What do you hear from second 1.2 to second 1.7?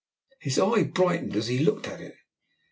as he